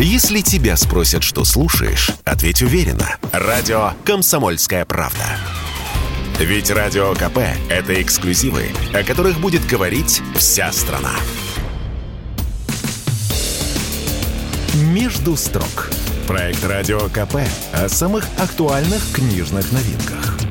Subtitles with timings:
[0.00, 3.16] Если тебя спросят, что слушаешь, ответь уверенно.
[3.32, 5.24] Радио «Комсомольская правда».
[6.38, 7.38] Ведь Радио КП–
[7.68, 11.16] это эксклюзивы, о которых будет говорить вся страна.
[14.74, 15.90] «Между строк»–
[16.28, 17.38] проект Радио КП
[17.72, 20.38] о самых актуальных книжных новинках–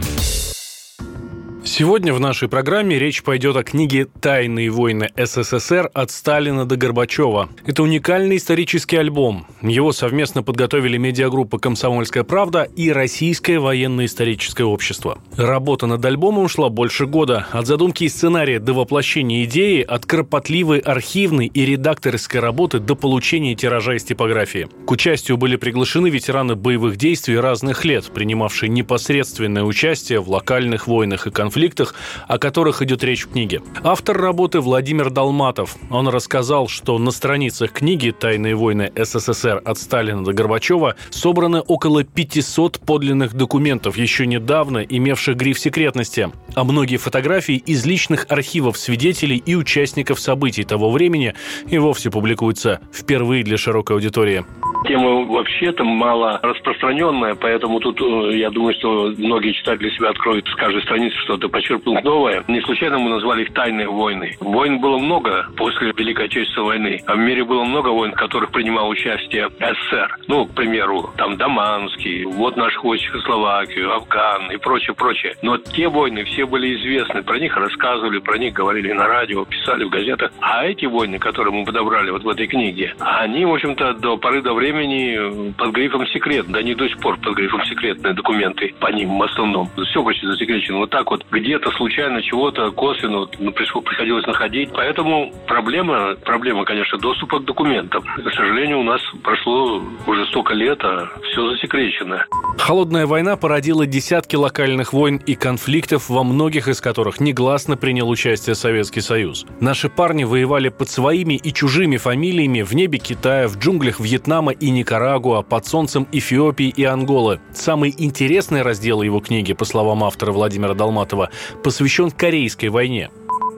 [1.77, 5.91] Сегодня в нашей программе речь пойдет о книге «Тайные войны СССР.
[5.93, 7.49] От Сталина до Горбачева».
[7.67, 9.45] Это уникальный исторический альбом.
[9.61, 15.19] Его совместно подготовили медиагруппа «Комсомольская правда» и Российское военно-историческое общество.
[15.35, 17.45] Работа над альбомом шла больше года.
[17.51, 23.53] От задумки и сценария до воплощения идеи, от кропотливой архивной и редакторской работы до получения
[23.53, 24.67] тиража из типографии.
[24.87, 31.27] К участию были приглашены ветераны боевых действий разных лет, принимавшие непосредственное участие в локальных войнах
[31.27, 31.95] и конфликтах конфликтах,
[32.27, 33.61] о которых идет речь в книге.
[33.83, 35.75] Автор работы Владимир Долматов.
[35.89, 42.03] Он рассказал, что на страницах книги «Тайные войны СССР от Сталина до Горбачева» собраны около
[42.03, 49.37] 500 подлинных документов, еще недавно имевших гриф секретности, а многие фотографии из личных архивов свидетелей
[49.45, 51.33] и участников событий того времени
[51.69, 54.45] и вовсе публикуются впервые для широкой аудитории.
[54.85, 60.55] Тема вообще-то мало распространенная, поэтому тут, э, я думаю, что многие читатели себя откроют с
[60.55, 62.43] каждой страницы что-то почерпнут новое.
[62.47, 64.37] Не случайно мы назвали их «Тайные войны».
[64.39, 67.01] Войн было много после Великой Отечественной войны.
[67.07, 70.17] А в мире было много войн, в которых принимал участие СССР.
[70.27, 75.35] Ну, к примеру, там Даманский, вот наш в Чехословакию, Афган и прочее, прочее.
[75.41, 77.23] Но те войны все были известны.
[77.23, 80.31] Про них рассказывали, про них говорили на радио, писали в газетах.
[80.39, 84.43] А эти войны, которые мы подобрали вот в этой книге, они, в общем-то, до поры
[84.43, 88.91] до времени под грифом секрет, да не до сих пор под грифом секретные документы по
[88.91, 89.69] ним в основном.
[89.89, 90.77] Все почти засекречено.
[90.77, 94.69] Вот так вот где-то случайно чего-то косвенно вот, ну, приходилось находить.
[94.73, 98.03] Поэтому проблема, проблема, конечно, доступа к документам.
[98.03, 102.25] К сожалению, у нас прошло уже столько лет, а все засекречено.
[102.57, 108.55] Холодная война породила десятки локальных войн и конфликтов, во многих из которых негласно принял участие
[108.55, 109.45] Советский Союз.
[109.61, 114.69] Наши парни воевали под своими и чужими фамилиями в небе Китая, в джунглях Вьетнама и
[114.69, 117.39] Никарагуа, под солнцем Эфиопии и Анголы.
[117.53, 121.29] Самый интересный раздел его книги, по словам автора Владимира Долматова,
[121.63, 123.09] посвящен Корейской войне.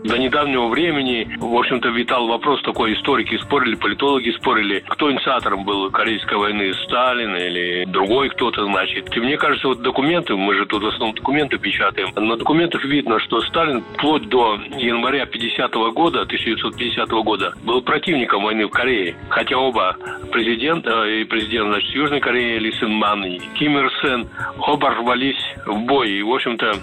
[0.03, 5.91] До недавнего времени, в общем-то, витал вопрос такой, историки спорили, политологи спорили, кто инициатором был
[5.91, 9.15] Корейской войны, Сталин или другой кто-то, значит.
[9.15, 13.19] И мне кажется, вот документы, мы же тут в основном документы печатаем, на документах видно,
[13.19, 18.69] что Сталин вплоть до января 50 -го года, 1950 -го года, был противником войны в
[18.69, 19.15] Корее.
[19.27, 19.97] Хотя оба
[20.31, 24.27] президента и президент, значит, Южной Кореи Ли Сын Ман и Ким Ир Сен
[24.59, 26.09] оба рвались в бой.
[26.09, 26.73] И, в общем-то,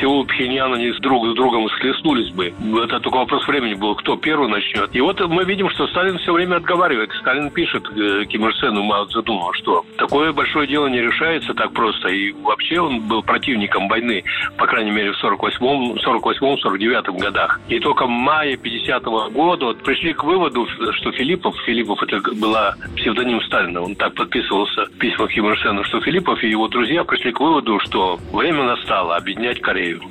[0.00, 4.16] Сеул и Пхеньян, они друг с другом схлестнулись бы это только вопрос времени был, кто
[4.16, 4.94] первый начнет.
[4.94, 7.10] И вот мы видим, что Сталин все время отговаривает.
[7.20, 11.72] Сталин пишет э, Ким Ир Сену Мао Цзэдуну, что такое большое дело не решается так
[11.72, 12.08] просто.
[12.08, 14.24] И вообще он был противником войны,
[14.56, 17.60] по крайней мере, в 48-м, 48-49 годах.
[17.68, 22.20] И только в мае 50 -го года вот пришли к выводу, что Филиппов, Филиппов это
[22.34, 26.68] была псевдоним Сталина, он так подписывался в письмах Ким Ир Сену, что Филиппов и его
[26.68, 30.02] друзья пришли к выводу, что время настало объединять Корею.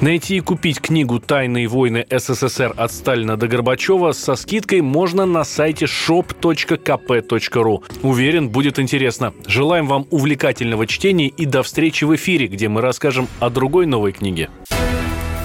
[0.00, 5.44] Найти и купить книгу «Тайные войны СССР от Сталина до Горбачева» со скидкой можно на
[5.44, 7.84] сайте shop.kp.ru.
[8.02, 9.32] Уверен, будет интересно.
[9.46, 14.12] Желаем вам увлекательного чтения и до встречи в эфире, где мы расскажем о другой новой
[14.12, 14.50] книге.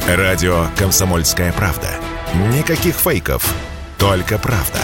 [0.07, 1.87] Радио «Комсомольская правда».
[2.57, 3.55] Никаких фейков,
[3.97, 4.79] только правда.